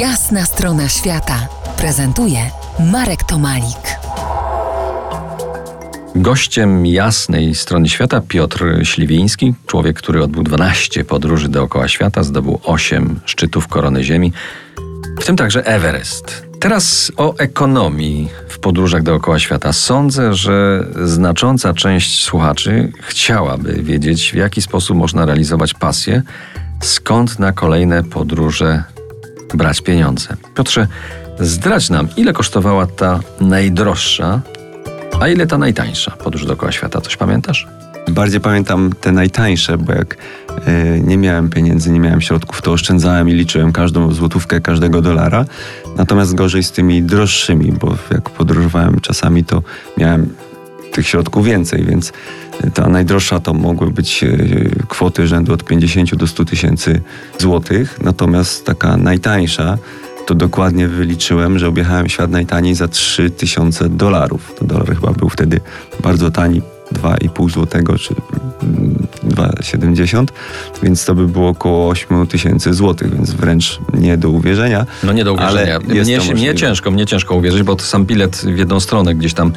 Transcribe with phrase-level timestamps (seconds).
[0.00, 2.38] Jasna strona świata prezentuje
[2.92, 3.98] Marek Tomalik.
[6.14, 13.20] Gościem jasnej strony świata Piotr Śliwiński, człowiek, który odbył 12 podróży dookoła świata, zdobył 8
[13.24, 14.32] szczytów korony Ziemi,
[15.20, 16.46] w tym także Everest.
[16.60, 19.72] Teraz o ekonomii w podróżach dookoła świata.
[19.72, 26.22] Sądzę, że znacząca część słuchaczy chciałaby wiedzieć, w jaki sposób można realizować pasję,
[26.80, 28.95] skąd na kolejne podróże
[29.54, 30.36] brać pieniądze.
[30.54, 30.86] Piotrze,
[31.40, 34.40] zdradź nam, ile kosztowała ta najdroższa,
[35.20, 37.00] a ile ta najtańsza podróż dookoła świata?
[37.00, 37.66] Coś pamiętasz?
[38.10, 40.16] Bardziej pamiętam te najtańsze, bo jak
[40.68, 45.44] y, nie miałem pieniędzy, nie miałem środków, to oszczędzałem i liczyłem każdą złotówkę, każdego dolara.
[45.96, 49.62] Natomiast gorzej z tymi droższymi, bo jak podróżowałem czasami, to
[49.98, 50.34] miałem
[50.96, 52.12] tych środków więcej, więc
[52.74, 54.28] ta najdroższa to mogły być e,
[54.88, 57.00] kwoty rzędu od 50 do 100 tysięcy
[57.38, 59.78] złotych, natomiast taka najtańsza
[60.26, 64.54] to dokładnie wyliczyłem, że objechałem świat najtaniej za 3000 dolarów.
[64.58, 65.60] To dolar chyba był wtedy
[66.02, 66.62] bardzo tani,
[66.92, 68.14] 2,5 złotego czy
[69.28, 70.26] 2,70,
[70.82, 74.86] więc to by było około 8 tysięcy złotych, więc wręcz nie do uwierzenia.
[75.02, 75.78] No nie do uwierzenia.
[75.80, 79.52] Mnie, mnie, ciężko, mnie ciężko uwierzyć, bo to sam bilet w jedną stronę gdzieś tam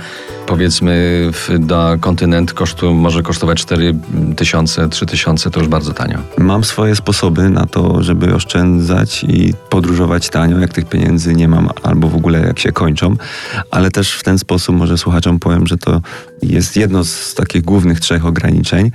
[0.50, 3.96] powiedzmy na kontynent kosztu, może kosztować 4
[4.36, 6.18] tysiące, 3 tysiące, to już bardzo tanio.
[6.38, 11.70] Mam swoje sposoby na to, żeby oszczędzać i podróżować tanio, jak tych pieniędzy nie mam,
[11.84, 13.16] albo w ogóle jak się kończą,
[13.72, 16.02] ale też w ten sposób może słuchaczom powiem, że to
[16.42, 18.92] jest jedno z takich głównych trzech ograniczeń,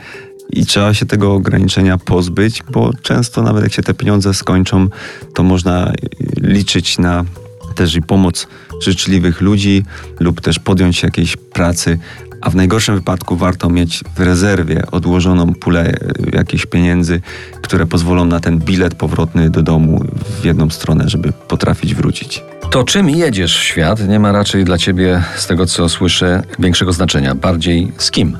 [0.50, 4.88] i trzeba się tego ograniczenia pozbyć, bo często nawet jak się te pieniądze skończą,
[5.34, 5.92] to można
[6.40, 7.24] liczyć na
[7.74, 8.46] też i pomoc
[8.80, 9.82] życzliwych ludzi
[10.20, 11.98] lub też podjąć się jakiejś pracy,
[12.40, 15.96] a w najgorszym wypadku warto mieć w rezerwie odłożoną pulę e,
[16.36, 17.20] jakichś pieniędzy,
[17.62, 20.04] które pozwolą na ten bilet powrotny do domu
[20.40, 22.42] w jedną stronę, żeby potrafić wrócić.
[22.70, 26.92] To czym jedziesz w świat nie ma raczej dla ciebie, z tego co słyszę, większego
[26.92, 27.34] znaczenia.
[27.34, 28.36] Bardziej z kim?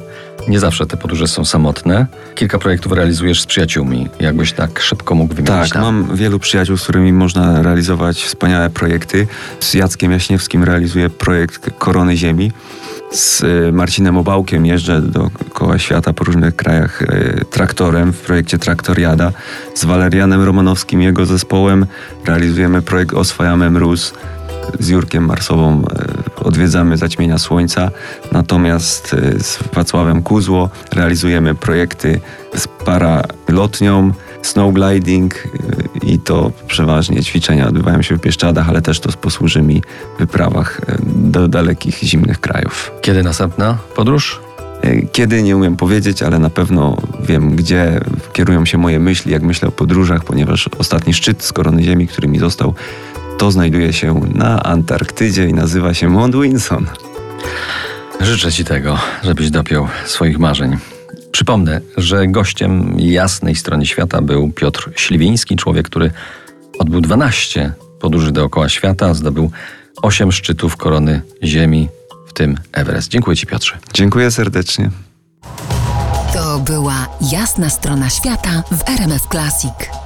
[0.48, 2.06] Nie zawsze te podróże są samotne.
[2.34, 4.08] Kilka projektów realizujesz z przyjaciółmi.
[4.20, 5.70] Jakbyś tak szybko mógł wymienić?
[5.70, 9.26] Tak, mam wielu przyjaciół, z którymi można realizować wspaniałe projekty.
[9.60, 12.52] Z Jackiem Jaśniewskim realizuję projekt Korony Ziemi.
[13.12, 19.32] Z y, Marcinem Obałkiem jeżdżę dookoła świata po różnych krajach y, traktorem w projekcie Traktoriada.
[19.74, 21.86] Z Walerianem Romanowskim i jego zespołem
[22.26, 24.14] realizujemy projekt Oswajamy Mróz
[24.80, 27.90] z Jurkiem Marsową e, odwiedzamy zaćmienia słońca,
[28.32, 32.20] natomiast e, z Wacławem Kuzło realizujemy projekty
[32.54, 34.12] z paralotnią,
[34.42, 39.82] snowgliding e, i to przeważnie ćwiczenia odbywają się w Pieszczadach, ale też to posłuży mi
[40.16, 42.92] w wyprawach do dalekich, zimnych krajów.
[43.00, 44.40] Kiedy następna podróż?
[45.12, 48.00] Kiedy nie umiem powiedzieć, ale na pewno wiem, gdzie
[48.32, 52.28] kierują się moje myśli, jak myślę o podróżach, ponieważ ostatni szczyt z korony Ziemi, który
[52.28, 52.74] mi został
[53.38, 56.86] to znajduje się na Antarktydzie i nazywa się Mount Winson.
[58.20, 60.76] Życzę Ci tego, żebyś dopiął swoich marzeń.
[61.32, 66.10] Przypomnę, że gościem jasnej strony świata był Piotr Śliwiński, człowiek, który
[66.78, 69.50] odbył 12 podróży dookoła świata, zdobył
[70.02, 71.88] 8 szczytów korony Ziemi,
[72.26, 73.08] w tym Everest.
[73.08, 73.78] Dziękuję Ci, Piotrze.
[73.94, 74.90] Dziękuję serdecznie.
[76.34, 80.03] To była jasna strona świata w RMF Classic.